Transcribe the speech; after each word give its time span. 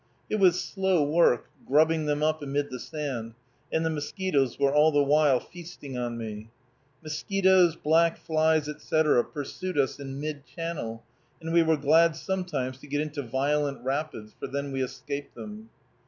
It 0.31 0.37
was 0.37 0.59
slow 0.59 1.03
work, 1.03 1.47
grubbing 1.67 2.07
them 2.07 2.23
up 2.23 2.41
amid 2.41 2.71
the 2.71 2.79
sand, 2.79 3.35
and 3.71 3.85
the 3.85 3.89
mosquitoes 3.91 4.57
were 4.57 4.73
all 4.73 4.91
the 4.91 5.03
while 5.03 5.39
feasting 5.39 5.95
on 5.95 6.17
me. 6.17 6.49
Mosquitoes, 7.03 7.75
black 7.75 8.17
flies, 8.17 8.67
etc., 8.67 9.23
pursued 9.23 9.77
us 9.77 9.99
in 9.99 10.19
mid 10.19 10.43
channel, 10.47 11.03
and 11.39 11.53
we 11.53 11.61
were 11.61 11.77
glad 11.77 12.15
sometimes 12.15 12.79
to 12.79 12.87
get 12.87 13.01
into 13.01 13.21
violent 13.21 13.83
rapids, 13.85 14.33
for 14.39 14.47
then 14.47 14.71
we 14.71 14.81
escaped 14.83 15.35
them. 15.35 15.69